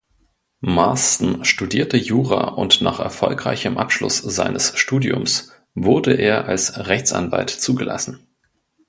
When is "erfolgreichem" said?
2.99-3.77